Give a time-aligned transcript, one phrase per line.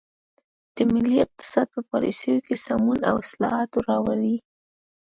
[0.75, 4.35] د ملي اقتصاد په پالیسیو کې سمون او اصلاحات راوړي.